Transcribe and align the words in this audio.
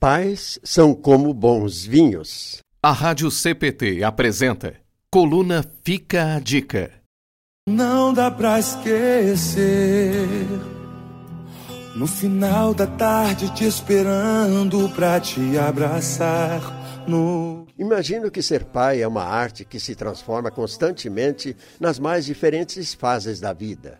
Pais 0.00 0.60
são 0.62 0.94
como 0.94 1.34
bons 1.34 1.84
vinhos. 1.84 2.58
A 2.80 2.92
Rádio 2.92 3.32
CPT 3.32 4.04
apresenta 4.04 4.76
Coluna 5.10 5.64
Fica 5.82 6.36
a 6.36 6.38
Dica. 6.38 6.92
Não 7.68 8.14
dá 8.14 8.30
pra 8.30 8.60
esquecer. 8.60 10.28
No 11.96 12.06
final 12.06 12.72
da 12.72 12.86
tarde 12.86 13.52
te 13.56 13.64
esperando 13.64 14.88
pra 14.90 15.18
te 15.18 15.58
abraçar. 15.58 16.60
No... 17.08 17.66
Imagino 17.76 18.30
que 18.30 18.40
ser 18.40 18.66
pai 18.66 19.02
é 19.02 19.08
uma 19.08 19.24
arte 19.24 19.64
que 19.64 19.80
se 19.80 19.96
transforma 19.96 20.48
constantemente 20.48 21.56
nas 21.80 21.98
mais 21.98 22.24
diferentes 22.24 22.94
fases 22.94 23.40
da 23.40 23.52
vida. 23.52 23.98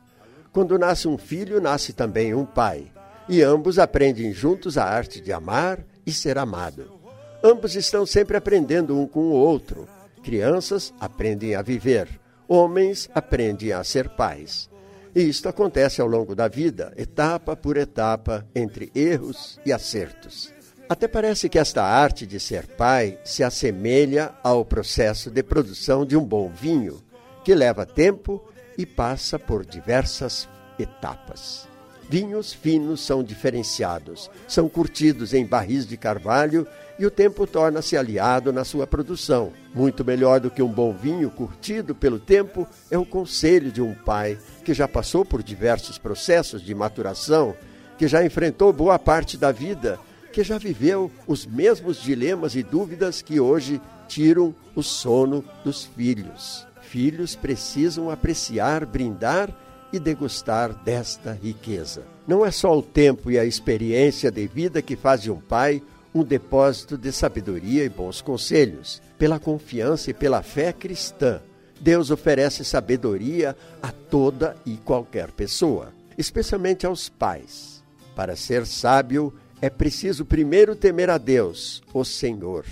Quando 0.52 0.78
nasce 0.78 1.08
um 1.08 1.18
filho, 1.18 1.60
nasce 1.60 1.92
também 1.92 2.34
um 2.34 2.46
pai 2.46 2.92
e 3.28 3.42
ambos 3.42 3.78
aprendem 3.78 4.32
juntos 4.32 4.78
a 4.78 4.84
arte 4.84 5.20
de 5.20 5.32
amar 5.32 5.84
e 6.06 6.12
ser 6.12 6.38
amado. 6.38 6.98
Ambos 7.42 7.76
estão 7.76 8.06
sempre 8.06 8.36
aprendendo 8.36 8.98
um 8.98 9.06
com 9.06 9.20
o 9.20 9.32
outro. 9.32 9.86
Crianças 10.22 10.92
aprendem 10.98 11.54
a 11.54 11.62
viver, 11.62 12.08
homens 12.48 13.08
aprendem 13.14 13.72
a 13.72 13.84
ser 13.84 14.08
pais. 14.08 14.68
E 15.14 15.22
isto 15.22 15.48
acontece 15.48 16.00
ao 16.00 16.06
longo 16.06 16.34
da 16.34 16.48
vida, 16.48 16.92
etapa 16.96 17.54
por 17.54 17.76
etapa, 17.76 18.46
entre 18.54 18.90
erros 18.94 19.58
e 19.64 19.72
acertos. 19.72 20.52
Até 20.88 21.06
parece 21.06 21.48
que 21.48 21.58
esta 21.58 21.82
arte 21.82 22.26
de 22.26 22.40
ser 22.40 22.66
pai 22.66 23.18
se 23.22 23.44
assemelha 23.44 24.34
ao 24.42 24.64
processo 24.64 25.30
de 25.30 25.42
produção 25.42 26.04
de 26.04 26.16
um 26.16 26.24
bom 26.24 26.48
vinho, 26.48 27.02
que 27.44 27.54
leva 27.54 27.84
tempo 27.84 28.42
e 28.76 28.86
passa 28.86 29.38
por 29.38 29.66
diversas 29.66 30.48
etapas. 30.78 31.68
Vinhos 32.08 32.54
finos 32.54 33.02
são 33.02 33.22
diferenciados, 33.22 34.30
são 34.46 34.66
curtidos 34.66 35.34
em 35.34 35.44
barris 35.44 35.86
de 35.86 35.94
carvalho 35.98 36.66
e 36.98 37.04
o 37.04 37.10
tempo 37.10 37.46
torna-se 37.46 37.98
aliado 37.98 38.50
na 38.50 38.64
sua 38.64 38.86
produção. 38.86 39.52
Muito 39.74 40.02
melhor 40.02 40.40
do 40.40 40.50
que 40.50 40.62
um 40.62 40.72
bom 40.72 40.90
vinho 40.90 41.30
curtido 41.30 41.94
pelo 41.94 42.18
tempo 42.18 42.66
é 42.90 42.96
o 42.96 43.04
conselho 43.04 43.70
de 43.70 43.82
um 43.82 43.94
pai 43.94 44.38
que 44.64 44.72
já 44.72 44.88
passou 44.88 45.22
por 45.22 45.42
diversos 45.42 45.98
processos 45.98 46.62
de 46.62 46.74
maturação, 46.74 47.54
que 47.98 48.08
já 48.08 48.24
enfrentou 48.24 48.72
boa 48.72 48.98
parte 48.98 49.36
da 49.36 49.52
vida, 49.52 50.00
que 50.32 50.42
já 50.42 50.56
viveu 50.56 51.10
os 51.26 51.44
mesmos 51.44 52.00
dilemas 52.00 52.54
e 52.54 52.62
dúvidas 52.62 53.20
que 53.20 53.38
hoje 53.38 53.82
tiram 54.08 54.54
o 54.74 54.82
sono 54.82 55.44
dos 55.62 55.84
filhos. 55.84 56.66
Filhos 56.80 57.36
precisam 57.36 58.10
apreciar, 58.10 58.86
brindar 58.86 59.54
e 59.92 59.98
degustar 59.98 60.72
desta 60.84 61.32
riqueza. 61.32 62.02
Não 62.26 62.44
é 62.44 62.50
só 62.50 62.76
o 62.76 62.82
tempo 62.82 63.30
e 63.30 63.38
a 63.38 63.44
experiência 63.44 64.30
de 64.30 64.46
vida 64.46 64.82
que 64.82 64.96
faz 64.96 65.22
de 65.22 65.30
um 65.30 65.40
pai 65.40 65.82
um 66.14 66.24
depósito 66.24 66.96
de 66.96 67.12
sabedoria 67.12 67.84
e 67.84 67.88
bons 67.88 68.20
conselhos. 68.20 69.00
Pela 69.18 69.38
confiança 69.38 70.10
e 70.10 70.14
pela 70.14 70.42
fé 70.42 70.72
cristã, 70.72 71.40
Deus 71.80 72.10
oferece 72.10 72.64
sabedoria 72.64 73.56
a 73.82 73.92
toda 73.92 74.56
e 74.66 74.76
qualquer 74.76 75.30
pessoa, 75.30 75.92
especialmente 76.16 76.86
aos 76.86 77.08
pais. 77.08 77.82
Para 78.16 78.34
ser 78.36 78.66
sábio, 78.66 79.32
é 79.60 79.70
preciso 79.70 80.24
primeiro 80.24 80.74
temer 80.74 81.10
a 81.10 81.18
Deus, 81.18 81.82
o 81.92 82.04
Senhor. 82.04 82.64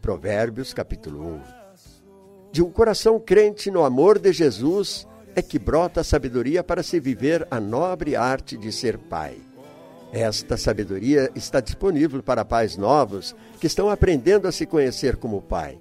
Provérbios 0.00 0.72
capítulo 0.72 1.24
1. 1.36 1.40
De 2.52 2.62
um 2.62 2.70
coração 2.70 3.18
crente 3.18 3.70
no 3.70 3.84
amor 3.84 4.18
de 4.18 4.32
Jesus, 4.32 5.06
é 5.34 5.42
que 5.42 5.58
brota 5.58 6.00
a 6.00 6.04
sabedoria 6.04 6.62
para 6.62 6.82
se 6.82 7.00
viver 7.00 7.46
a 7.50 7.58
nobre 7.58 8.16
arte 8.16 8.56
de 8.56 8.70
ser 8.70 8.98
pai. 8.98 9.36
Esta 10.12 10.58
sabedoria 10.58 11.30
está 11.34 11.58
disponível 11.60 12.22
para 12.22 12.44
pais 12.44 12.76
novos 12.76 13.34
que 13.58 13.66
estão 13.66 13.88
aprendendo 13.88 14.46
a 14.46 14.52
se 14.52 14.66
conhecer 14.66 15.16
como 15.16 15.40
pai. 15.40 15.78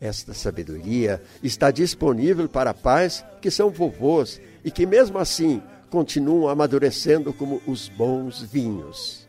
Esta 0.00 0.32
sabedoria 0.32 1.22
está 1.42 1.70
disponível 1.70 2.48
para 2.48 2.72
pais 2.72 3.24
que 3.40 3.50
são 3.50 3.70
vovôs 3.70 4.40
e 4.64 4.70
que, 4.70 4.86
mesmo 4.86 5.18
assim, 5.18 5.62
continuam 5.90 6.48
amadurecendo 6.48 7.32
como 7.32 7.60
os 7.66 7.88
bons 7.90 8.40
vinhos. 8.40 9.28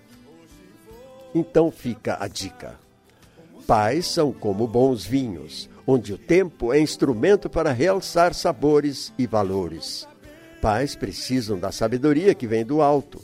Então 1.35 1.69
fica 1.69 2.17
a 2.19 2.27
dica. 2.27 2.79
Pais 3.67 4.07
são 4.07 4.31
como 4.31 4.67
bons 4.67 5.05
vinhos 5.05 5.69
onde 5.85 6.13
o 6.13 6.17
tempo 6.17 6.73
é 6.73 6.79
instrumento 6.79 7.49
para 7.49 7.71
realçar 7.71 8.33
sabores 8.33 9.13
e 9.17 9.27
valores. 9.27 10.07
Pais 10.61 10.95
precisam 10.95 11.59
da 11.59 11.71
sabedoria 11.71 12.33
que 12.33 12.47
vem 12.47 12.65
do 12.65 12.81
alto, 12.81 13.21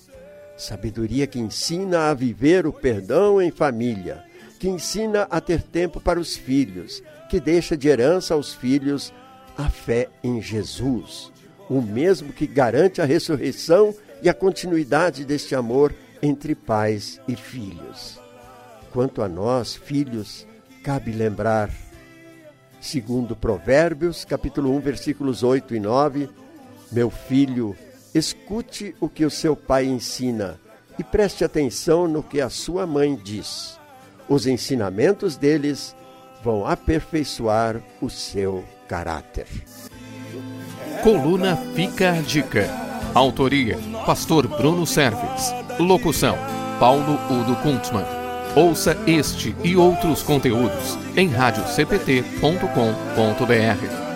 sabedoria 0.57 1.25
que 1.25 1.39
ensina 1.39 2.09
a 2.09 2.13
viver 2.13 2.67
o 2.67 2.73
perdão 2.73 3.41
em 3.41 3.49
família, 3.49 4.23
que 4.59 4.67
ensina 4.67 5.25
a 5.31 5.39
ter 5.39 5.63
tempo 5.63 6.01
para 6.01 6.19
os 6.19 6.35
filhos, 6.35 7.01
que 7.29 7.39
deixa 7.39 7.77
de 7.77 7.87
herança 7.87 8.33
aos 8.33 8.53
filhos 8.53 9.13
a 9.57 9.69
fé 9.69 10.09
em 10.21 10.41
Jesus, 10.41 11.31
o 11.69 11.81
mesmo 11.81 12.33
que 12.33 12.45
garante 12.45 13.01
a 13.01 13.05
ressurreição 13.05 13.95
e 14.21 14.27
a 14.27 14.33
continuidade 14.33 15.23
deste 15.23 15.55
amor 15.55 15.95
entre 16.21 16.53
pais 16.55 17.21
e 17.25 17.35
filhos. 17.35 18.19
Quanto 18.91 19.21
a 19.21 19.29
nós, 19.29 19.75
filhos, 19.75 20.45
cabe 20.83 21.11
lembrar 21.11 21.69
segundo 22.79 23.35
Provérbios, 23.35 24.25
capítulo 24.25 24.75
1, 24.75 24.79
versículos 24.79 25.43
8 25.43 25.75
e 25.75 25.79
9, 25.79 26.29
Meu 26.91 27.09
filho, 27.09 27.75
escute 28.13 28.95
o 28.99 29.09
que 29.09 29.25
o 29.25 29.29
seu 29.29 29.55
pai 29.55 29.85
ensina 29.85 30.59
e 30.97 31.03
preste 31.03 31.43
atenção 31.43 32.07
no 32.07 32.21
que 32.21 32.41
a 32.41 32.49
sua 32.49 32.85
mãe 32.85 33.15
diz. 33.15 33.79
Os 34.27 34.45
ensinamentos 34.45 35.37
deles 35.37 35.95
vão 36.43 36.65
aperfeiçoar 36.65 37.81
o 38.01 38.09
seu 38.09 38.63
caráter. 38.87 39.47
Coluna 41.03 41.55
Fica 41.73 42.11
a 42.11 42.21
Dica. 42.21 42.67
Autoria: 43.13 43.77
Pastor 44.05 44.47
Bruno 44.47 44.85
Serves. 44.85 45.53
Locução: 45.79 46.37
Paulo 46.79 47.17
Udo 47.29 47.55
Kuntzmann. 47.61 48.18
Ouça 48.55 48.97
este 49.05 49.55
e 49.63 49.75
outros 49.75 50.23
conteúdos 50.23 50.97
em 51.15 51.27
radiocpt.com.br. 51.27 54.08